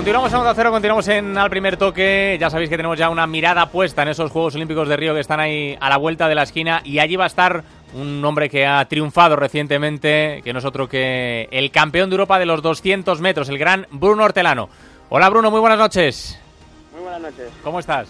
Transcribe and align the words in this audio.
Continuamos 0.00 0.32
en 0.32 0.40
1 0.40 0.54
0, 0.54 0.70
continuamos 0.70 1.08
en 1.08 1.36
al 1.36 1.50
primer 1.50 1.76
toque. 1.76 2.38
Ya 2.40 2.48
sabéis 2.48 2.70
que 2.70 2.78
tenemos 2.78 2.98
ya 2.98 3.10
una 3.10 3.26
mirada 3.26 3.66
puesta 3.66 4.00
en 4.00 4.08
esos 4.08 4.30
Juegos 4.30 4.54
Olímpicos 4.54 4.88
de 4.88 4.96
Río 4.96 5.12
que 5.12 5.20
están 5.20 5.40
ahí 5.40 5.76
a 5.78 5.90
la 5.90 5.98
vuelta 5.98 6.26
de 6.26 6.34
la 6.34 6.44
esquina 6.44 6.80
y 6.86 7.00
allí 7.00 7.16
va 7.16 7.24
a 7.24 7.26
estar 7.26 7.64
un 7.92 8.24
hombre 8.24 8.48
que 8.48 8.66
ha 8.66 8.82
triunfado 8.86 9.36
recientemente, 9.36 10.40
que 10.42 10.54
no 10.54 10.60
es 10.60 10.64
otro 10.64 10.88
que 10.88 11.48
el 11.50 11.70
campeón 11.70 12.08
de 12.08 12.14
Europa 12.14 12.38
de 12.38 12.46
los 12.46 12.62
200 12.62 13.20
metros, 13.20 13.50
el 13.50 13.58
gran 13.58 13.86
Bruno 13.90 14.24
Hortelano. 14.24 14.70
Hola 15.10 15.28
Bruno, 15.28 15.50
muy 15.50 15.60
buenas 15.60 15.78
noches. 15.78 16.40
Muy 16.94 17.02
buenas 17.02 17.20
noches. 17.20 17.52
¿Cómo 17.62 17.78
estás? 17.78 18.08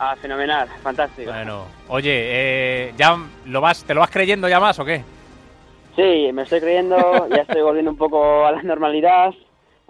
Ah, 0.00 0.16
fenomenal, 0.20 0.68
fantástico. 0.82 1.30
Bueno, 1.30 1.66
oye, 1.86 2.10
eh, 2.12 2.94
¿ya 2.96 3.16
lo 3.46 3.60
vas, 3.60 3.84
te 3.84 3.94
lo 3.94 4.00
vas 4.00 4.10
creyendo 4.10 4.48
ya 4.48 4.58
más 4.58 4.80
o 4.80 4.84
qué? 4.84 5.04
Sí, 5.94 6.32
me 6.32 6.42
estoy 6.42 6.58
creyendo, 6.58 7.28
ya 7.28 7.42
estoy 7.42 7.62
volviendo 7.62 7.92
un 7.92 7.96
poco 7.96 8.44
a 8.44 8.50
la 8.50 8.62
normalidad, 8.64 9.30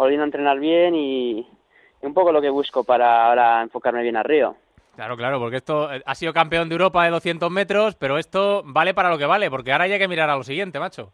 volviendo 0.00 0.24
a 0.24 0.28
entrenar 0.28 0.58
bien 0.58 0.94
y, 0.94 1.40
y 1.40 2.06
un 2.06 2.14
poco 2.14 2.32
lo 2.32 2.40
que 2.40 2.48
busco 2.48 2.84
para 2.84 3.26
ahora 3.26 3.60
enfocarme 3.60 4.02
bien 4.02 4.16
a 4.16 4.22
Río. 4.22 4.56
Claro, 4.96 5.14
claro, 5.14 5.38
porque 5.38 5.56
esto 5.56 5.92
eh, 5.92 6.02
ha 6.06 6.14
sido 6.14 6.32
campeón 6.32 6.68
de 6.70 6.74
Europa 6.74 7.04
de 7.04 7.10
200 7.10 7.50
metros, 7.50 7.96
pero 7.96 8.16
esto 8.16 8.62
vale 8.64 8.94
para 8.94 9.10
lo 9.10 9.18
que 9.18 9.26
vale, 9.26 9.50
porque 9.50 9.72
ahora 9.72 9.84
hay 9.84 9.98
que 9.98 10.08
mirar 10.08 10.30
a 10.30 10.36
lo 10.36 10.42
siguiente, 10.42 10.80
macho. 10.80 11.12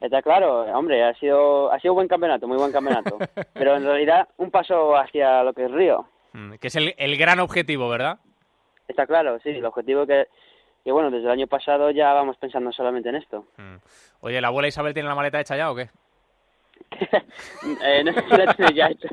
Está 0.00 0.22
claro, 0.22 0.62
hombre, 0.76 1.04
ha 1.04 1.12
sido 1.14 1.70
ha 1.70 1.78
sido 1.78 1.92
buen 1.92 2.08
campeonato, 2.08 2.48
muy 2.48 2.56
buen 2.56 2.72
campeonato, 2.72 3.18
pero 3.52 3.76
en 3.76 3.84
realidad 3.84 4.26
un 4.38 4.50
paso 4.50 4.96
hacia 4.96 5.44
lo 5.44 5.52
que 5.52 5.66
es 5.66 5.70
Río. 5.70 6.06
Mm, 6.32 6.54
Que 6.54 6.68
es 6.68 6.76
el, 6.76 6.94
el 6.96 7.18
gran 7.18 7.38
objetivo, 7.38 7.88
¿verdad? 7.90 8.18
Está 8.88 9.06
claro, 9.06 9.38
sí, 9.42 9.50
el 9.50 9.64
objetivo 9.66 10.06
que, 10.06 10.26
que 10.82 10.90
bueno, 10.90 11.10
desde 11.10 11.26
el 11.26 11.32
año 11.32 11.46
pasado 11.46 11.90
ya 11.90 12.14
vamos 12.14 12.38
pensando 12.38 12.72
solamente 12.72 13.10
en 13.10 13.16
esto. 13.16 13.44
Mm. 13.58 13.76
Oye, 14.20 14.40
¿la 14.40 14.48
abuela 14.48 14.68
Isabel 14.68 14.94
tiene 14.94 15.08
la 15.10 15.14
maleta 15.14 15.38
hecha 15.38 15.56
ya 15.56 15.70
o 15.70 15.74
qué? 15.74 15.90
Eh, 17.84 18.02
no 18.04 18.12
sé 18.12 18.22
si 18.28 18.36
la 18.36 18.54
tiene 18.54 18.74
ya 18.74 18.86
hecha, 18.88 19.08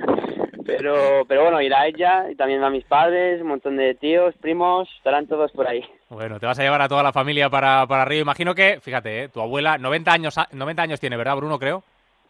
pero, 0.65 1.23
pero 1.27 1.43
bueno, 1.43 1.61
irá 1.61 1.85
ella 1.87 2.29
y 2.31 2.35
también 2.35 2.63
a 2.63 2.69
mis 2.69 2.83
padres, 2.83 3.41
un 3.41 3.47
montón 3.47 3.77
de 3.77 3.93
tíos, 3.95 4.33
primos, 4.41 4.89
estarán 4.97 5.27
todos 5.27 5.51
por 5.51 5.67
ahí. 5.67 5.83
Bueno, 6.09 6.39
te 6.39 6.45
vas 6.47 6.57
a 6.57 6.63
llevar 6.63 6.81
a 6.81 6.87
toda 6.89 7.03
la 7.03 7.11
familia 7.13 7.49
para, 7.49 7.85
para 7.87 8.05
Río. 8.05 8.21
Imagino 8.21 8.55
que, 8.55 8.79
fíjate, 8.81 9.23
eh, 9.23 9.29
tu 9.29 9.39
abuela, 9.41 9.77
90 9.77 10.11
años, 10.11 10.37
a- 10.37 10.47
90 10.51 10.81
años 10.83 10.99
tiene, 10.99 11.15
¿verdad, 11.17 11.35
Bruno, 11.35 11.59
creo? 11.59 11.83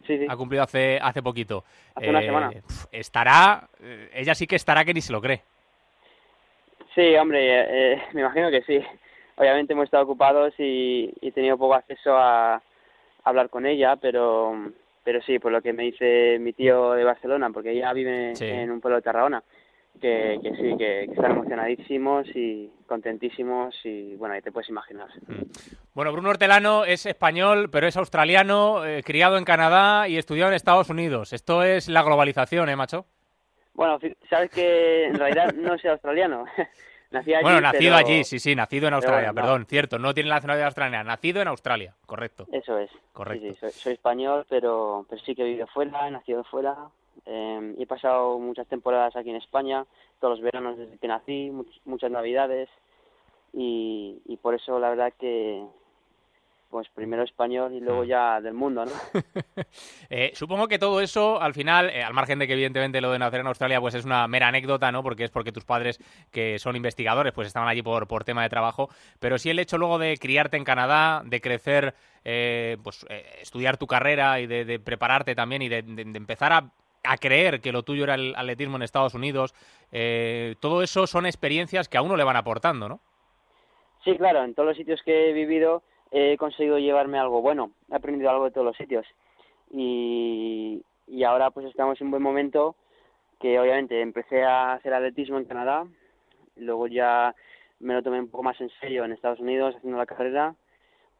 Sí, 0.06 0.18
sí. 0.18 0.26
Ha 0.28 0.36
cumplido 0.36 0.62
hace, 0.64 0.98
hace 1.00 1.22
poquito. 1.22 1.64
Hace 1.94 2.10
una 2.10 2.20
semana. 2.22 2.50
pf, 2.50 2.86
Estará, 2.92 3.68
eh, 3.82 4.10
ella 4.14 4.34
sí 4.34 4.46
que 4.46 4.56
estará 4.56 4.84
que 4.84 4.92
ni 4.94 5.00
se 5.00 5.12
lo 5.12 5.20
cree. 5.22 5.42
Sí, 6.94 7.14
hombre, 7.16 7.40
eh, 7.60 7.66
eh, 7.94 8.02
me 8.12 8.20
imagino 8.22 8.50
que 8.50 8.62
sí. 8.62 8.80
Obviamente 9.36 9.72
hemos 9.72 9.84
estado 9.84 10.04
ocupados 10.04 10.52
y, 10.58 11.12
y 11.20 11.28
he 11.28 11.32
tenido 11.32 11.56
poco 11.56 11.74
acceso 11.74 12.14
a, 12.16 12.54
a 12.56 12.62
hablar 13.24 13.48
con 13.48 13.64
ella, 13.66 13.96
pero, 13.96 14.70
pero 15.10 15.20
sí, 15.22 15.40
por 15.40 15.50
lo 15.50 15.60
que 15.60 15.72
me 15.72 15.82
dice 15.82 16.38
mi 16.38 16.52
tío 16.52 16.92
de 16.92 17.02
Barcelona, 17.02 17.50
porque 17.50 17.72
ella 17.72 17.92
vive 17.92 18.36
Sí. 18.36 18.44
en 18.46 18.70
un 18.70 18.80
pueblo 18.80 18.94
de 18.98 19.02
Tarragona, 19.02 19.42
que, 20.00 20.38
que 20.40 20.50
sí, 20.50 20.76
que, 20.78 21.06
que 21.06 21.12
están 21.14 21.32
emocionadísimos 21.32 22.28
y 22.32 22.70
contentísimos 22.86 23.74
y 23.82 24.14
bueno, 24.14 24.36
ahí 24.36 24.40
te 24.40 24.52
puedes 24.52 24.68
imaginar. 24.68 25.08
Bueno, 25.94 26.12
Bruno 26.12 26.28
Hortelano 26.30 26.84
es 26.84 27.06
español, 27.06 27.70
pero 27.72 27.88
es 27.88 27.96
australiano, 27.96 28.86
eh, 28.86 29.02
criado 29.04 29.36
en 29.36 29.42
Canadá 29.44 30.06
y 30.06 30.16
estudiado 30.16 30.50
en 30.52 30.54
Estados 30.54 30.90
Unidos. 30.90 31.32
Esto 31.32 31.64
es 31.64 31.88
la 31.88 32.04
globalización, 32.04 32.68
¿eh, 32.68 32.76
macho? 32.76 33.06
Bueno, 33.74 33.98
sabes 34.28 34.50
que 34.50 35.06
en 35.06 35.16
realidad 35.18 35.52
no 35.56 35.76
soy 35.76 35.90
australiano. 35.90 36.44
Allí, 37.12 37.32
bueno, 37.42 37.60
nacido 37.60 37.96
pero- 37.96 38.06
allí, 38.08 38.24
sí, 38.24 38.38
sí, 38.38 38.54
nacido 38.54 38.86
en 38.88 38.94
Australia, 38.94 39.32
bueno, 39.32 39.32
no. 39.32 39.46
perdón, 39.46 39.66
cierto, 39.66 39.98
no 39.98 40.14
tiene 40.14 40.28
la 40.28 40.36
nacionalidad 40.36 40.66
australiana, 40.66 41.04
nacido 41.04 41.42
en 41.42 41.48
Australia, 41.48 41.94
correcto. 42.06 42.46
Eso 42.52 42.78
es. 42.78 42.90
Correcto. 43.12 43.46
Sí, 43.48 43.52
sí, 43.54 43.58
soy, 43.60 43.70
soy 43.72 43.92
español, 43.94 44.46
pero, 44.48 45.04
pero 45.08 45.20
sí 45.22 45.34
que 45.34 45.42
he 45.42 45.46
vivido 45.46 45.66
fuera, 45.66 46.06
he 46.06 46.10
nacido 46.12 46.44
fuera. 46.44 46.76
eh, 47.26 47.74
y 47.76 47.82
he 47.82 47.86
pasado 47.86 48.38
muchas 48.38 48.66
temporadas 48.68 49.14
aquí 49.16 49.30
en 49.30 49.36
España, 49.36 49.84
todos 50.20 50.38
los 50.38 50.42
veranos 50.44 50.78
desde 50.78 50.96
que 50.98 51.08
nací, 51.08 51.50
much- 51.50 51.80
muchas 51.84 52.10
navidades. 52.10 52.68
Y, 53.52 54.20
y 54.26 54.36
por 54.36 54.54
eso 54.54 54.78
la 54.78 54.90
verdad 54.90 55.12
que, 55.18 55.64
pues 56.70 56.88
primero 56.94 57.22
español 57.24 57.72
y 57.74 57.80
Mm. 57.80 57.84
luego 57.84 58.04
ya 58.04 58.40
del 58.40 58.54
mundo, 58.54 58.84
¿no? 58.84 58.92
Eh, 60.08 60.32
supongo 60.34 60.66
que 60.68 60.78
todo 60.78 61.00
eso, 61.00 61.40
al 61.40 61.54
final, 61.54 61.90
eh, 61.90 62.02
al 62.02 62.14
margen 62.14 62.38
de 62.38 62.46
que 62.46 62.54
evidentemente 62.54 63.00
lo 63.00 63.12
de 63.12 63.18
nacer 63.18 63.40
en 63.40 63.46
Australia 63.46 63.80
pues 63.80 63.94
es 63.94 64.04
una 64.04 64.26
mera 64.26 64.48
anécdota, 64.48 64.90
¿no? 64.90 65.02
Porque 65.02 65.24
es 65.24 65.30
porque 65.30 65.52
tus 65.52 65.64
padres, 65.64 65.98
que 66.32 66.58
son 66.58 66.74
investigadores, 66.76 67.32
pues 67.32 67.46
estaban 67.48 67.68
allí 67.68 67.82
por, 67.82 68.06
por 68.08 68.24
tema 68.24 68.42
de 68.42 68.48
trabajo. 68.48 68.88
Pero 69.18 69.38
sí 69.38 69.50
el 69.50 69.58
hecho 69.58 69.78
luego 69.78 69.98
de 69.98 70.16
criarte 70.18 70.56
en 70.56 70.64
Canadá, 70.64 71.22
de 71.24 71.40
crecer, 71.40 71.94
eh, 72.24 72.76
pues 72.82 73.06
eh, 73.08 73.24
estudiar 73.40 73.76
tu 73.76 73.86
carrera 73.86 74.40
y 74.40 74.46
de, 74.46 74.64
de 74.64 74.80
prepararte 74.80 75.34
también 75.34 75.62
y 75.62 75.68
de, 75.68 75.82
de- 75.82 76.04
de 76.04 76.18
empezar 76.18 76.52
a, 76.52 76.70
a 77.04 77.16
creer 77.18 77.60
que 77.60 77.72
lo 77.72 77.82
tuyo 77.84 78.04
era 78.04 78.14
el 78.14 78.34
atletismo 78.36 78.76
en 78.76 78.82
Estados 78.82 79.14
Unidos, 79.14 79.54
eh, 79.92 80.56
todo 80.60 80.82
eso 80.82 81.06
son 81.06 81.24
experiencias 81.26 81.88
que 81.88 81.98
a 81.98 82.02
uno 82.02 82.16
le 82.16 82.24
van 82.24 82.36
aportando, 82.36 82.88
¿no? 82.88 83.00
Sí, 84.04 84.16
claro, 84.16 84.42
en 84.44 84.54
todos 84.54 84.68
los 84.68 84.76
sitios 84.76 85.00
que 85.04 85.30
he 85.30 85.32
vivido 85.32 85.82
he 86.10 86.36
conseguido 86.36 86.78
llevarme 86.78 87.18
algo 87.18 87.42
bueno, 87.42 87.72
he 87.90 87.94
aprendido 87.94 88.30
algo 88.30 88.44
de 88.44 88.50
todos 88.50 88.66
los 88.66 88.76
sitios. 88.76 89.06
Y, 89.70 90.82
y 91.06 91.24
ahora 91.24 91.50
pues 91.50 91.66
estamos 91.66 92.00
en 92.00 92.08
un 92.08 92.10
buen 92.12 92.22
momento 92.22 92.76
que 93.38 93.58
obviamente 93.58 94.00
empecé 94.00 94.44
a 94.44 94.74
hacer 94.74 94.92
atletismo 94.92 95.38
en 95.38 95.44
Canadá, 95.46 95.86
luego 96.56 96.86
ya 96.86 97.34
me 97.78 97.94
lo 97.94 98.02
tomé 98.02 98.20
un 98.20 98.28
poco 98.28 98.42
más 98.42 98.60
en 98.60 98.70
serio 98.80 99.04
en 99.04 99.12
Estados 99.12 99.40
Unidos 99.40 99.74
haciendo 99.76 99.98
la 99.98 100.06
carrera 100.06 100.54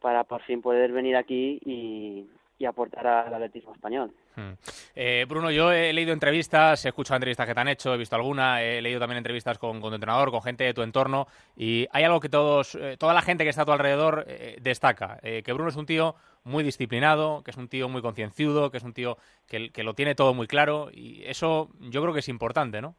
para 0.00 0.24
por 0.24 0.42
fin 0.42 0.60
poder 0.60 0.92
venir 0.92 1.16
aquí 1.16 1.58
y, 1.64 2.26
y 2.58 2.64
aportar 2.66 3.06
al 3.06 3.34
atletismo 3.34 3.72
español. 3.72 4.12
Hmm. 4.36 4.52
Eh, 4.94 5.26
Bruno, 5.28 5.50
yo 5.50 5.72
he 5.72 5.92
leído 5.92 6.12
entrevistas, 6.12 6.84
he 6.84 6.88
escuchado 6.88 7.16
entrevistas 7.16 7.46
que 7.46 7.54
te 7.54 7.60
han 7.60 7.68
hecho, 7.68 7.94
he 7.94 7.98
visto 7.98 8.14
alguna, 8.14 8.62
he 8.62 8.80
leído 8.80 9.00
también 9.00 9.18
entrevistas 9.18 9.58
con, 9.58 9.80
tu 9.80 9.92
entrenador, 9.92 10.30
con 10.30 10.42
gente 10.42 10.64
de 10.64 10.74
tu 10.74 10.82
entorno, 10.82 11.26
y 11.56 11.86
hay 11.90 12.04
algo 12.04 12.20
que 12.20 12.28
todos, 12.28 12.76
eh, 12.76 12.96
toda 12.98 13.12
la 13.12 13.22
gente 13.22 13.44
que 13.44 13.50
está 13.50 13.62
a 13.62 13.66
tu 13.66 13.72
alrededor 13.72 14.24
eh, 14.28 14.56
destaca, 14.60 15.18
eh, 15.22 15.42
que 15.44 15.52
Bruno 15.52 15.70
es 15.70 15.76
un 15.76 15.86
tío 15.86 16.14
muy 16.44 16.62
disciplinado, 16.62 17.42
que 17.44 17.50
es 17.50 17.56
un 17.56 17.68
tío 17.68 17.88
muy 17.88 18.02
concienciudo, 18.02 18.70
que 18.70 18.76
es 18.76 18.84
un 18.84 18.94
tío 18.94 19.16
que, 19.48 19.70
lo 19.82 19.94
tiene 19.94 20.14
todo 20.14 20.32
muy 20.32 20.46
claro, 20.46 20.88
y 20.92 21.22
eso 21.24 21.68
yo 21.80 22.00
creo 22.00 22.14
que 22.14 22.20
es 22.20 22.28
importante, 22.28 22.80
¿no? 22.80 22.94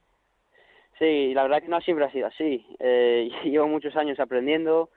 Sí, 1.00 1.34
la 1.34 1.44
verdad 1.44 1.63
que 1.63 1.69
no 1.69 1.81
siempre 1.81 2.06
ha 2.06 2.12
sido 2.12 2.28
así. 2.28 2.63
Llevo 3.44 3.68
muchos 3.68 3.96
años 3.96 4.19
aprendiendo, 4.19 4.90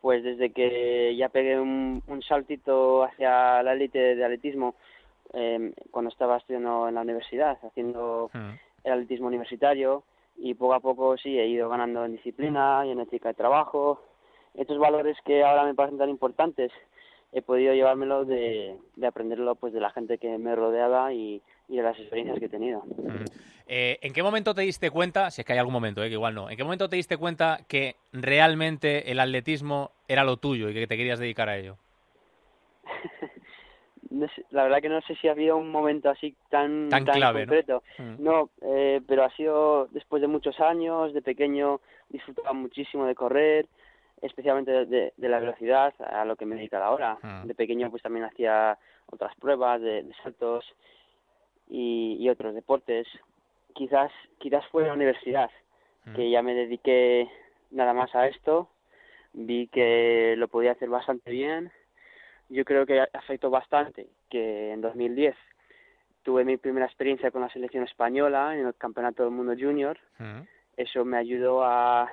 pues 0.00 0.22
desde 0.22 0.52
que 0.52 1.16
ya 1.16 1.30
pegué 1.30 1.58
un, 1.58 2.02
un 2.06 2.22
saltito 2.22 3.02
hacia 3.02 3.62
la 3.64 3.72
élite 3.72 4.14
de 4.14 4.24
atletismo 4.24 4.76
eh, 5.32 5.72
cuando 5.90 6.10
estaba 6.10 6.36
estudiando 6.36 6.88
en 6.88 6.94
la 6.94 7.02
universidad, 7.02 7.58
haciendo 7.62 8.30
Hmm. 8.32 8.52
el 8.84 8.92
atletismo 8.92 9.28
universitario 9.28 10.04
y 10.36 10.54
poco 10.54 10.74
a 10.74 10.80
poco 10.80 11.16
sí 11.16 11.38
he 11.38 11.46
ido 11.46 11.68
ganando 11.68 12.04
en 12.04 12.12
disciplina 12.12 12.82
y 12.86 12.90
en 12.90 13.00
ética 13.00 13.28
de 13.28 13.34
trabajo. 13.34 14.02
Estos 14.54 14.78
valores 14.78 15.16
que 15.24 15.44
ahora 15.44 15.64
me 15.64 15.74
parecen 15.74 15.98
tan 15.98 16.08
importantes 16.10 16.70
he 17.32 17.40
podido 17.40 17.72
llevármelo 17.72 18.24
de, 18.26 18.76
de 18.96 19.06
aprenderlo 19.06 19.54
pues 19.54 19.72
de 19.72 19.80
la 19.80 19.90
gente 19.90 20.18
que 20.18 20.36
me 20.36 20.54
rodeaba 20.54 21.14
y, 21.14 21.40
y 21.68 21.76
de 21.76 21.82
las 21.82 21.98
experiencias 21.98 22.38
que 22.38 22.44
he 22.46 22.50
tenido. 22.50 22.80
Mm. 22.80 23.24
Eh, 23.66 23.98
¿En 24.02 24.12
qué 24.12 24.22
momento 24.22 24.54
te 24.54 24.62
diste 24.62 24.90
cuenta, 24.90 25.30
si 25.30 25.40
es 25.40 25.46
que 25.46 25.54
hay 25.54 25.58
algún 25.58 25.72
momento, 25.72 26.02
eh, 26.02 26.08
que 26.08 26.14
igual 26.14 26.34
no, 26.34 26.50
¿en 26.50 26.56
qué 26.58 26.64
momento 26.64 26.90
te 26.90 26.96
diste 26.96 27.16
cuenta 27.16 27.60
que 27.68 27.96
realmente 28.12 29.10
el 29.10 29.18
atletismo 29.18 29.92
era 30.08 30.24
lo 30.24 30.36
tuyo 30.36 30.68
y 30.68 30.74
que 30.74 30.86
te 30.86 30.96
querías 30.98 31.18
dedicar 31.18 31.48
a 31.48 31.56
ello? 31.56 31.78
No 34.12 34.28
sé, 34.28 34.44
la 34.50 34.64
verdad 34.64 34.82
que 34.82 34.88
no 34.88 35.00
sé 35.02 35.14
si 35.16 35.28
ha 35.28 35.32
habido 35.32 35.56
un 35.56 35.70
momento 35.70 36.10
así 36.10 36.34
tan, 36.50 36.88
Tan 36.90 37.04
concreto. 37.04 37.82
Mm. 37.98 38.22
No, 38.22 38.50
eh, 38.62 39.00
pero 39.06 39.24
ha 39.24 39.30
sido 39.30 39.86
después 39.90 40.20
de 40.20 40.28
muchos 40.28 40.60
años, 40.60 41.14
de 41.14 41.22
pequeño 41.22 41.80
disfrutaba 42.10 42.52
muchísimo 42.52 43.06
de 43.06 43.14
correr, 43.14 43.66
especialmente 44.20 44.70
de, 44.70 44.86
de- 44.86 45.12
de 45.16 45.28
la 45.28 45.40
velocidad, 45.40 45.94
a 46.00 46.24
lo 46.24 46.36
que 46.36 46.44
me 46.46 46.56
dedico 46.56 46.76
ahora. 46.76 47.16
Mm. 47.22 47.46
De 47.46 47.54
pequeño 47.54 47.90
pues 47.90 48.02
también 48.02 48.24
hacía 48.26 48.78
otras 49.10 49.34
pruebas 49.36 49.80
de, 49.80 50.02
de 50.02 50.14
saltos 50.22 50.64
y, 51.68 52.16
y 52.20 52.28
otros 52.28 52.54
deportes. 52.54 53.06
Quizás, 53.74 54.12
quizás 54.38 54.64
fue 54.68 54.82
en 54.82 54.88
la 54.88 54.94
universidad, 54.94 55.50
Mm. 56.04 56.14
que 56.16 56.30
ya 56.30 56.42
me 56.42 56.52
dediqué 56.52 57.30
nada 57.70 57.92
más 57.94 58.12
a 58.16 58.26
esto, 58.26 58.68
vi 59.32 59.68
que 59.68 60.34
lo 60.36 60.48
podía 60.48 60.72
hacer 60.72 60.88
bastante 60.88 61.30
bien. 61.30 61.70
Yo 62.52 62.66
creo 62.66 62.84
que 62.84 63.00
afectó 63.00 63.48
bastante 63.48 64.08
que 64.28 64.72
en 64.72 64.82
2010 64.82 65.34
tuve 66.22 66.44
mi 66.44 66.58
primera 66.58 66.84
experiencia 66.84 67.30
con 67.30 67.40
la 67.40 67.48
selección 67.48 67.84
española 67.84 68.54
en 68.54 68.66
el 68.66 68.74
Campeonato 68.74 69.22
del 69.22 69.32
Mundo 69.32 69.54
Junior. 69.58 69.98
Mm. 70.18 70.42
Eso 70.76 71.02
me 71.06 71.16
ayudó 71.16 71.64
a, 71.64 72.12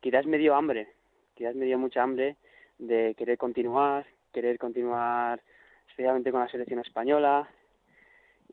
quizás 0.00 0.26
me 0.26 0.38
dio 0.38 0.56
hambre, 0.56 0.88
quizás 1.34 1.54
me 1.54 1.66
dio 1.66 1.78
mucha 1.78 2.02
hambre 2.02 2.34
de 2.78 3.14
querer 3.16 3.38
continuar, 3.38 4.06
querer 4.32 4.58
continuar 4.58 5.40
especialmente 5.88 6.32
con 6.32 6.40
la 6.40 6.48
selección 6.48 6.80
española 6.80 7.48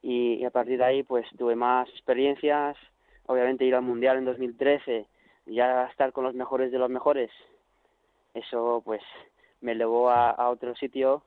y, 0.03 0.35
y 0.35 0.45
a 0.45 0.51
partir 0.51 0.77
de 0.77 0.85
ahí 0.85 1.01
pues 1.01 1.25
tuve 1.35 1.55
más 1.55 1.89
experiencias, 1.89 2.77
obviamente 3.25 3.65
ir 3.65 3.73
al 3.73 3.81
Mundial 3.81 4.19
en 4.19 4.25
2013, 4.25 5.07
ya 5.47 5.85
estar 5.85 6.11
con 6.11 6.25
los 6.25 6.35
mejores 6.35 6.71
de 6.71 6.77
los 6.77 6.91
mejores, 6.91 7.31
eso 8.35 8.83
pues 8.85 9.01
me 9.67 9.73
elevó 9.73 10.09
a, 10.09 10.49
otro 10.49 10.73
sitio 10.77 11.23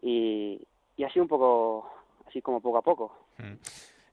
y, 0.00 0.58
así 1.06 1.20
un 1.20 1.28
poco, 1.28 1.90
así 2.26 2.40
como 2.40 2.62
poco 2.62 2.78
a 2.78 2.82
poco. 2.82 3.12
Mm. 3.36 3.56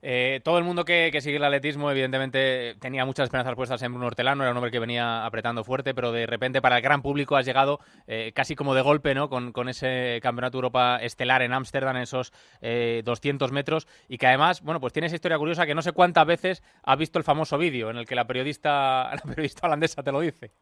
Eh, 0.02 0.40
todo 0.44 0.58
el 0.58 0.64
mundo 0.64 0.84
que, 0.84 1.10
sigue 1.22 1.38
el 1.38 1.44
atletismo, 1.44 1.90
evidentemente, 1.90 2.76
tenía 2.80 3.06
muchas 3.06 3.24
esperanzas 3.24 3.54
puestas 3.54 3.80
en 3.82 3.92
Bruno 3.92 4.08
Hortelano, 4.08 4.42
era 4.42 4.50
un 4.50 4.58
hombre 4.58 4.70
que 4.70 4.78
venía 4.78 5.24
apretando 5.24 5.64
fuerte, 5.64 5.94
pero 5.94 6.12
de 6.12 6.26
repente 6.26 6.60
para 6.60 6.76
el 6.76 6.82
gran 6.82 7.00
público 7.00 7.34
has 7.34 7.46
llegado 7.46 7.80
eh, 8.06 8.30
casi 8.34 8.54
como 8.54 8.74
de 8.74 8.82
golpe, 8.82 9.14
¿no? 9.14 9.30
Con, 9.30 9.68
ese 9.70 10.20
Campeonato 10.22 10.58
Europa 10.58 10.98
estelar 11.00 11.40
en 11.40 11.54
Ámsterdam, 11.54 11.96
en 11.96 12.02
esos 12.02 12.32
200 12.60 13.52
metros, 13.52 13.88
y 14.06 14.18
que 14.18 14.26
además, 14.26 14.60
bueno, 14.60 14.80
pues 14.80 14.92
tiene 14.92 15.06
esa 15.06 15.16
historia 15.16 15.38
curiosa 15.38 15.64
que 15.64 15.74
no 15.74 15.80
sé 15.80 15.92
cuántas 15.92 16.26
veces 16.26 16.62
has 16.82 16.98
visto 16.98 17.18
el 17.18 17.24
famoso 17.24 17.56
vídeo 17.56 17.88
en 17.88 17.96
el 17.96 18.06
que 18.06 18.14
la 18.14 18.26
periodista, 18.26 19.10
la 19.14 19.22
periodista 19.22 19.66
holandesa 19.66 20.02
te 20.02 20.12
lo 20.12 20.20
dice. 20.20 20.52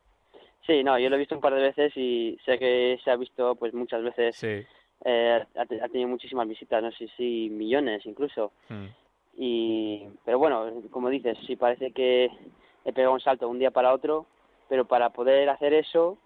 Sí, 0.66 0.82
no, 0.82 0.99
yo 0.99 1.11
lo 1.11 1.16
he 1.16 1.19
visto 1.19 1.34
un 1.34 1.40
par 1.40 1.55
de 1.55 1.62
veces 1.62 1.93
y 1.96 2.38
sé 2.44 2.58
que 2.58 2.99
se 3.05 3.11
ha 3.11 3.16
visto 3.16 3.55
pues 3.56 3.75
muchas 3.75 4.02
veces. 4.02 4.37
Sí. 4.37 4.64
Eh, 5.05 5.44
ha, 5.56 5.88
tenido 5.88 6.08
muchísimas 6.08 6.49
visitas, 6.49 6.82
no 6.82 6.90
sé 6.93 7.08
si 7.16 7.50
millones 7.50 8.06
incluso. 8.06 8.52
Mm. 8.69 8.87
Y, 9.37 10.08
pero 10.25 10.38
bueno, 10.38 10.70
como 10.90 11.11
dices, 11.11 11.37
sí 11.46 11.56
parece 11.56 11.93
que 11.93 12.31
he 12.84 12.93
pegado 12.93 13.12
un 13.12 13.20
salto 13.20 13.46
de 13.46 13.50
un 13.50 13.58
día 13.58 13.70
para 13.70 13.93
otro, 13.93 14.26
pero 14.69 14.87
para 14.87 15.11
poder 15.11 15.49
hacer 15.50 15.75
eso 15.75 16.16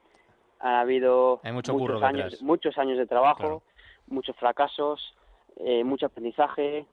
ha 0.60 0.80
habido 0.80 1.40
muchos 1.44 2.02
años, 2.02 2.42
muchos 2.42 2.78
años 2.78 2.98
de 2.98 3.06
trabajo, 3.06 3.62
muchos 4.06 4.36
fracasos, 4.36 5.14
eh, 5.56 5.82
mucho 5.84 6.06
aprendizaje 6.06 6.86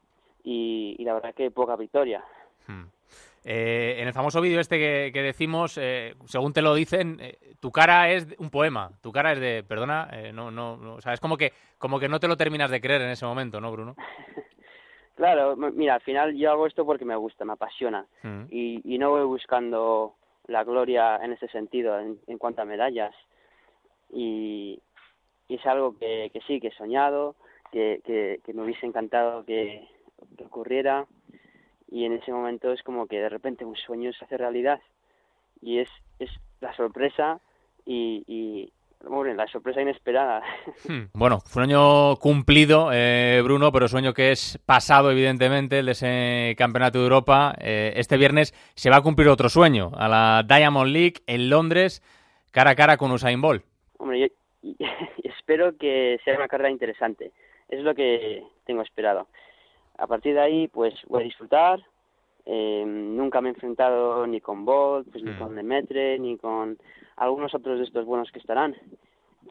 y, 0.44 1.04
la 1.04 1.16
verdad 1.16 1.34
que 1.34 1.52
poca 1.52 1.76
victoria. 1.76 2.24
Hmm. 2.68 2.86
Eh, 3.48 3.98
en 4.00 4.08
el 4.08 4.14
famoso 4.14 4.42
vídeo 4.42 4.60
este 4.60 4.80
que, 4.80 5.22
decimos, 5.22 5.78
eh, 5.80 6.16
según 6.26 6.52
te 6.52 6.64
lo 6.64 6.74
dicen, 6.74 7.20
eh, 7.22 7.38
tu 7.60 7.72
cara 7.72 8.10
es 8.10 8.28
un 8.40 8.50
poema. 8.50 8.90
Tu 9.04 9.12
cara 9.12 9.34
es 9.34 9.40
de, 9.40 9.64
perdona, 9.64 10.10
no, 10.34 10.50
no, 10.50 10.96
o 10.96 11.02
sea, 11.02 11.14
es 11.14 11.20
como 11.20 11.38
que, 11.38 11.54
como 11.78 12.00
que 12.00 12.10
no 12.10 12.20
te 12.20 12.28
lo 12.28 12.38
terminas 12.38 12.72
de 12.72 12.82
creer 12.82 13.04
en 13.04 13.10
ese 13.10 13.26
momento, 13.26 13.62
¿no, 13.62 13.72
Bruno? 13.72 13.96
claro, 15.16 15.56
mira, 15.56 15.94
al 15.94 16.02
final 16.02 16.36
yo 16.36 16.50
hago 16.50 16.66
esto 16.66 16.88
porque 16.88 17.06
me 17.06 17.16
gusta, 17.16 17.46
me 17.46 17.54
apasiona 17.54 18.08
hmm. 18.24 18.46
y, 18.50 18.98
no 18.98 19.12
voy 19.12 19.26
buscando 19.26 20.16
la 20.48 20.64
gloria 20.64 21.18
en 21.18 21.34
ese 21.34 21.48
sentido, 21.50 22.00
en, 22.00 22.38
cuanto 22.40 22.64
a 22.64 22.66
medallas. 22.66 23.14
Y, 24.12 24.82
es 25.50 25.64
algo 25.68 25.96
que, 26.00 26.32
sí, 26.48 26.60
que 26.60 26.70
he 26.70 26.76
soñado, 26.76 27.36
que, 27.72 28.02
que, 28.04 28.54
me 28.56 28.64
hubiese 28.64 28.88
encantado 28.88 29.46
que 29.46 29.88
ocurriera 30.44 31.06
y 31.88 32.06
en 32.06 32.14
ese 32.14 32.32
momento 32.32 32.72
es 32.72 32.82
como 32.84 33.08
que 33.08 33.20
de 33.20 33.30
repente 33.30 33.66
un 33.66 33.76
sueño 33.76 34.12
se 34.14 34.26
hace 34.26 34.38
realidad 34.38 34.80
y 35.62 35.80
es, 35.80 35.90
es 36.20 36.30
la 36.62 36.76
sorpresa 36.76 37.40
y, 37.86 38.24
y 38.28 38.74
bueno, 39.08 39.34
la 39.34 39.48
sorpresa 39.48 39.82
inesperada. 39.82 40.42
Hmm. 40.88 41.06
Bueno, 41.14 41.40
fue 41.40 41.64
un 41.64 41.70
año 41.70 42.16
cumplido, 42.18 42.92
eh, 42.94 43.42
Bruno, 43.44 43.72
pero 43.72 43.88
sueño 43.88 44.14
que 44.14 44.32
es 44.32 44.60
pasado, 44.68 45.10
evidentemente, 45.10 45.80
el 45.80 45.88
de 45.88 45.92
ese 45.94 46.56
Campeonato 46.58 47.00
de 47.00 47.06
Europa. 47.06 47.56
Eh, 47.60 47.94
este 47.96 48.18
viernes 48.18 48.54
se 48.76 48.92
va 48.92 48.98
a 48.98 49.02
cumplir 49.02 49.30
otro 49.30 49.50
sueño, 49.50 49.92
a 49.96 50.08
la 50.08 50.44
Diamond 50.48 50.92
League 50.92 51.16
en 51.26 51.50
Londres, 51.50 52.04
cara 52.52 52.72
a 52.72 52.76
cara 52.76 52.98
con 52.98 53.12
Usain 53.12 53.42
Bolt. 53.42 53.64
Hombre, 53.98 54.32
yo, 54.62 54.76
espero 55.24 55.76
que 55.76 56.20
sea 56.24 56.36
una 56.36 56.48
carrera 56.48 56.70
interesante. 56.70 57.32
Es 57.68 57.82
lo 57.82 57.96
que 57.96 58.44
tengo 58.66 58.84
esperado 58.84 59.28
a 59.98 60.08
partir 60.08 60.34
de 60.34 60.42
ahí 60.42 60.68
pues 60.68 60.94
voy 61.08 61.22
a 61.22 61.26
disfrutar 61.26 61.80
eh, 62.46 62.84
nunca 62.86 63.42
me 63.42 63.50
he 63.50 63.54
enfrentado 63.54 64.26
ni 64.28 64.40
con 64.42 64.66
Bolt 64.66 65.10
pues, 65.12 65.24
ni 65.24 65.32
mm. 65.32 65.40
con 65.40 65.56
Demetre 65.56 66.20
ni 66.20 66.38
con 66.38 66.78
algunos 67.18 67.54
otros 67.56 67.80
de 67.80 67.86
estos 67.86 68.06
buenos 68.06 68.32
que 68.32 68.40
estarán 68.40 68.76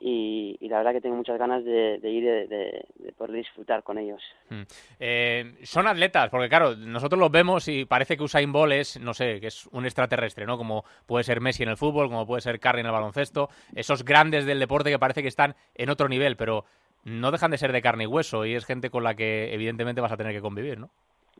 y, 0.00 0.56
la 0.68 0.78
verdad 0.78 0.92
que 0.92 1.00
tengo 1.00 1.16
muchas 1.16 1.38
ganas 1.38 1.64
de, 1.64 1.98
ir 2.04 2.24
de, 2.48 3.12
poder 3.16 3.36
disfrutar 3.36 3.82
con 3.82 3.98
ellos. 3.98 4.22
Mm. 4.50 4.62
Eh, 5.00 5.54
son 5.62 5.86
atletas, 5.86 6.28
porque 6.30 6.48
claro, 6.48 6.76
nosotros 6.76 7.18
los 7.18 7.30
vemos 7.30 7.68
y 7.68 7.84
parece 7.84 8.16
que 8.16 8.22
Usain 8.22 8.52
Bolt 8.52 8.72
es, 8.72 9.00
no 9.00 9.14
sé, 9.14 9.40
que 9.40 9.46
es 9.48 9.66
un 9.68 9.84
extraterrestre, 9.84 10.46
¿no? 10.46 10.58
Como 10.58 10.84
puede 11.06 11.24
ser 11.24 11.40
Messi 11.40 11.62
en 11.62 11.70
el 11.70 11.76
fútbol, 11.76 12.08
como 12.08 12.26
puede 12.26 12.42
ser 12.42 12.60
Curry 12.60 12.80
en 12.80 12.86
el 12.86 12.92
baloncesto, 12.92 13.48
esos 13.74 14.04
grandes 14.04 14.46
del 14.46 14.58
deporte 14.58 14.90
que 14.90 14.98
parece 14.98 15.22
que 15.22 15.28
están 15.28 15.54
en 15.74 15.90
otro 15.90 16.08
nivel, 16.08 16.36
pero 16.36 16.64
no 17.04 17.30
dejan 17.30 17.50
de 17.50 17.58
ser 17.58 17.72
de 17.72 17.82
carne 17.82 18.04
y 18.04 18.06
hueso 18.06 18.44
y 18.44 18.54
es 18.54 18.64
gente 18.64 18.90
con 18.90 19.04
la 19.04 19.14
que 19.14 19.52
evidentemente 19.52 20.00
vas 20.00 20.12
a 20.12 20.16
tener 20.16 20.32
que 20.32 20.40
convivir, 20.40 20.78
¿no? 20.78 20.90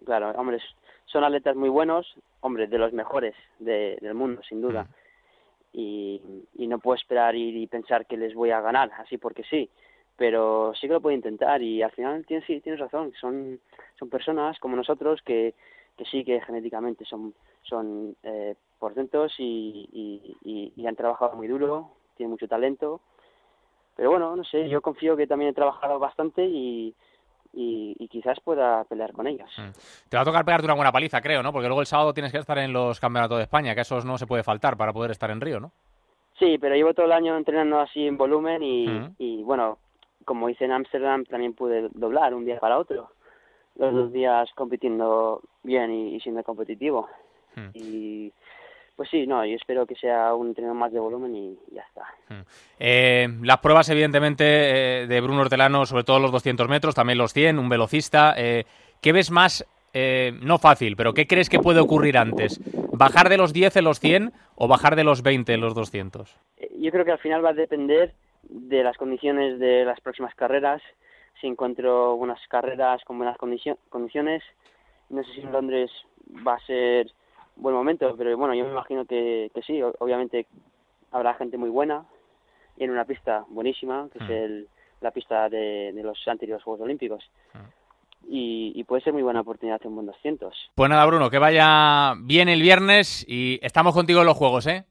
Claro, 0.05 0.31
hombres, 0.33 0.63
son 1.07 1.25
atletas 1.25 1.57
muy 1.57 1.71
buenos, 1.71 2.15
hombres, 2.41 2.69
de 2.71 2.79
los 2.79 2.93
mejores 2.93 3.35
del 3.59 4.15
mundo, 4.15 4.43
sin 4.43 4.61
duda. 4.61 4.83
Mm. 4.83 4.89
Y, 5.77 6.23
y, 6.57 6.67
no 6.69 6.79
puedo 6.79 6.95
esperar 6.95 7.35
ir 7.35 7.57
y 7.57 7.67
pensar 7.67 8.07
que 8.07 8.17
les 8.17 8.33
voy 8.35 8.51
a 8.51 8.61
ganar, 8.61 8.93
así 8.99 9.19
porque 9.19 9.43
sí. 9.45 9.69
Pero 10.17 10.73
sí 10.75 10.87
que 10.87 10.93
lo 10.93 11.01
puedo 11.01 11.17
intentar 11.17 11.61
y 11.63 11.83
al 11.83 11.91
final 11.91 12.25
tienes, 12.27 12.47
sí, 12.47 12.61
tienes 12.61 12.81
razón, 12.81 13.13
son, 13.21 13.59
son 13.99 14.09
personas 14.09 14.59
como 14.61 14.77
nosotros 14.77 15.21
que, 15.23 15.55
que 15.97 16.05
sí 16.05 16.25
que 16.25 16.41
genéticamente 16.43 17.05
son, 17.05 17.35
son 17.63 18.15
eh, 18.23 18.55
portentos 18.79 19.35
y, 19.39 20.37
y, 20.45 20.73
y 20.77 20.87
han 20.87 20.95
trabajado 20.95 21.35
muy 21.35 21.49
duro, 21.49 21.91
tienen 22.17 22.31
mucho 22.31 22.47
talento 22.47 23.01
pero 23.97 24.11
bueno, 24.11 24.35
no 24.37 24.45
sé, 24.45 24.69
yo 24.69 24.81
confío 24.81 25.17
que 25.17 25.27
también 25.27 25.51
he 25.51 25.55
trabajado 25.55 25.99
bastante 25.99 26.45
y, 26.45 26.95
y, 27.53 28.09
quizás 28.09 28.39
pueda 28.41 28.85
pelear 28.85 29.13
con 29.13 29.27
ellos. 29.27 29.51
Mm. 29.59 30.09
Te 30.09 30.17
va 30.17 30.23
a 30.23 30.27
tocar 30.27 30.45
pegarte 30.45 30.67
una 30.67 30.75
buena 30.75 30.93
paliza, 30.93 31.21
creo, 31.21 31.43
¿no? 31.43 31.53
Porque 31.53 31.69
luego 31.69 31.81
el 31.81 31.87
sábado 31.87 32.15
tienes 32.15 32.33
que 32.33 32.39
estar 32.39 32.59
en 32.59 32.73
los 32.73 33.01
campeonatos 33.01 33.39
de 33.39 33.45
España, 33.45 33.75
que 33.75 33.81
esos 33.81 34.05
no 34.05 34.19
se 34.19 34.27
puede 34.27 34.43
faltar 34.43 34.77
para 34.77 34.93
poder 34.93 35.11
estar 35.11 35.31
en 35.31 35.41
Río, 35.41 35.61
¿no? 35.61 35.73
Sí, 36.39 36.59
pero 36.59 36.75
llevo 36.75 36.95
todo 36.95 37.07
el 37.07 37.13
año 37.13 37.37
entrenando 37.37 37.81
así 37.81 38.07
en 38.07 38.17
volumen 38.17 38.63
y, 38.63 38.87
mm. 38.89 39.15
y 39.19 39.43
bueno, 39.43 39.79
como 40.25 40.49
hice 40.49 40.65
en 40.65 40.73
Ámsterdam, 40.73 41.25
también 41.25 41.55
pude 41.55 41.89
doblar 41.93 42.35
un 42.35 42.45
día 42.45 42.59
para 42.59 42.79
otro. 42.79 43.11
Los 43.77 43.93
dos 43.93 44.13
días 44.13 44.49
compitiendo 44.55 45.43
bien 45.63 45.93
y, 45.93 46.21
siendo 46.21 46.43
competitivo. 46.43 47.09
Y 47.73 48.33
pues 48.97 49.09
sí, 49.11 49.27
no, 49.27 49.45
yo 49.45 49.57
espero 49.57 49.87
que 49.87 49.97
sea 49.97 50.35
un 50.35 50.49
entrenamiento 50.49 50.81
más 50.81 50.93
de 50.93 51.01
volumen 51.01 51.35
y 51.35 51.59
ya 51.73 51.83
está. 51.83 52.03
Hmm. 52.29 52.45
Eh, 52.79 53.29
las 53.43 53.59
pruebas, 53.59 53.89
evidentemente, 53.89 54.45
eh, 55.03 55.07
de 55.07 55.21
Bruno 55.21 55.41
Hortelano, 55.41 55.85
sobre 55.85 56.05
todo 56.05 56.21
los 56.21 56.31
200 56.31 56.69
metros, 56.69 56.95
también 56.95 57.19
los 57.19 57.33
100, 57.33 57.59
un 57.59 57.69
velocista. 57.69 58.35
Eh, 58.37 58.65
¿Qué 59.01 59.13
ves 59.13 59.31
más, 59.31 59.67
no 60.43 60.59
fácil, 60.59 60.97
pero 60.97 61.13
qué 61.13 61.27
crees 61.27 61.49
que 61.49 61.59
puede 61.59 61.81
ocurrir 61.81 62.19
antes? 62.19 62.61
¿Bajar 62.93 63.29
de 63.29 63.37
los 63.37 63.53
10 63.53 63.77
en 63.77 63.85
los 63.85 64.01
100 64.01 64.33
o 64.57 64.67
bajar 64.67 64.97
de 64.97 65.05
los 65.05 65.23
20 65.23 65.53
en 65.53 65.61
los 65.61 65.75
200? 65.75 66.37
Yo 66.79 66.91
creo 66.91 67.05
que 67.05 67.13
al 67.13 67.19
final 67.19 67.45
va 67.45 67.51
a 67.51 67.55
depender 67.55 68.15
de 68.43 68.83
las 68.83 68.97
condiciones 68.97 69.59
de 69.59 69.85
las 69.85 70.01
próximas 70.01 70.35
carreras. 70.35 70.81
Si 71.41 71.47
encuentro 71.47 72.15
unas 72.15 72.41
carreras 72.49 73.05
con 73.05 73.19
buenas 73.19 73.37
condiciones, 73.37 74.43
no 75.11 75.23
sé 75.23 75.35
si 75.35 75.41
en 75.43 75.53
Londres 75.53 75.91
va 76.47 76.55
a 76.55 76.67
ser 76.67 77.13
buen 77.57 77.75
momento, 77.75 78.15
pero 78.17 78.37
bueno, 78.37 78.55
yo 78.55 78.65
me 78.65 78.71
imagino 78.71 79.05
que, 79.05 79.51
que 79.55 79.63
sí, 79.63 79.81
obviamente 79.83 80.47
habrá 81.11 81.35
gente 81.35 81.57
muy 81.57 81.71
buena 81.71 82.05
y 82.77 82.85
en 82.85 82.91
una 82.91 83.05
pista 83.05 83.45
buenísima, 83.49 84.09
que 84.13 84.19
es 84.19 84.29
mm. 84.29 84.33
el, 84.33 84.69
la 85.01 85.11
pista 85.11 85.49
de, 85.49 85.93
de, 85.93 86.03
los 86.03 86.19
anteriores 86.27 86.65
Juegos 86.65 86.83
Olímpicos. 86.83 87.25
Mm. 87.53 87.59
Y, 88.27 88.73
y, 88.75 88.85
puede 88.85 89.03
ser 89.03 89.13
muy 89.13 89.23
buena 89.23 89.43
oportunidad 89.43 89.81
en 89.85 89.95
buen 89.95 90.07
200. 90.07 90.71
Pues 90.75 90.91
nada, 90.91 91.05
Bruno, 91.05 91.29
que 91.29 91.39
vaya 91.39 92.15
bien 92.21 92.49
el 92.49 92.63
viernes 92.63 93.25
y 93.29 93.59
estamos 93.63 93.93
contigo 93.93 94.21
en 94.21 94.27
los 94.27 94.37
Juegos, 94.37 94.67
¿eh? 94.67 94.87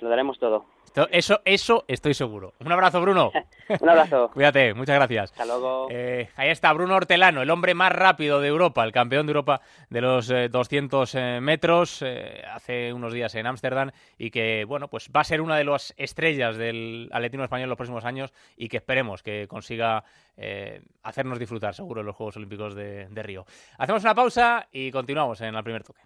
Lo 0.00 0.10
daremos 0.10 0.38
todo. 0.38 0.66
Eso, 1.10 1.40
eso 1.44 1.84
estoy 1.88 2.14
seguro. 2.14 2.54
Un 2.60 2.70
abrazo, 2.70 3.00
Bruno. 3.00 3.32
Un 3.80 3.88
abrazo. 3.88 4.30
Cuídate, 4.34 4.74
muchas 4.74 4.94
gracias. 4.94 5.32
Hasta 5.32 5.44
luego. 5.44 5.88
Eh, 5.90 6.28
ahí 6.36 6.50
está 6.50 6.72
Bruno 6.72 6.94
Hortelano, 6.94 7.42
el 7.42 7.50
hombre 7.50 7.74
más 7.74 7.90
rápido 7.90 8.40
de 8.40 8.48
Europa, 8.48 8.84
el 8.84 8.92
campeón 8.92 9.26
de 9.26 9.30
Europa 9.30 9.60
de 9.90 10.00
los 10.00 10.28
200 10.28 11.14
eh, 11.14 11.18
eh, 11.18 11.40
metros, 11.40 12.04
hace 12.52 12.92
unos 12.92 13.12
días 13.12 13.34
en 13.34 13.46
Ámsterdam, 13.46 13.90
y 14.18 14.30
que, 14.30 14.64
bueno, 14.66 14.88
pues 14.88 15.10
va 15.14 15.22
a 15.22 15.24
ser 15.24 15.40
una 15.40 15.56
de 15.56 15.64
las 15.64 15.94
estrellas 15.96 16.56
del 16.56 17.08
atletismo 17.12 17.44
español 17.44 17.64
en 17.64 17.70
los 17.70 17.78
próximos 17.78 18.04
años 18.04 18.32
y 18.56 18.68
que 18.68 18.76
esperemos 18.76 19.22
que 19.22 19.48
consiga 19.48 20.04
hacernos 21.04 21.38
disfrutar, 21.38 21.74
seguro, 21.74 22.00
en 22.00 22.06
los 22.06 22.16
Juegos 22.16 22.36
Olímpicos 22.36 22.74
de 22.74 23.22
Río. 23.22 23.46
Hacemos 23.78 24.02
una 24.02 24.14
pausa 24.14 24.66
y 24.72 24.90
continuamos 24.90 25.40
en 25.40 25.54
el 25.54 25.62
primer 25.62 25.84
toque. 25.84 26.00